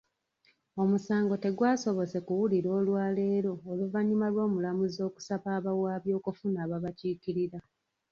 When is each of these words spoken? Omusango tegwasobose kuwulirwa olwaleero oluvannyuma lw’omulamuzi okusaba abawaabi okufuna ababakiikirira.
Omusango 0.81 1.33
tegwasobose 1.43 2.17
kuwulirwa 2.25 2.73
olwaleero 2.79 3.51
oluvannyuma 3.71 4.27
lw’omulamuzi 4.33 4.99
okusaba 5.07 5.47
abawaabi 5.57 6.09
okufuna 6.19 6.57
ababakiikirira. 6.65 7.59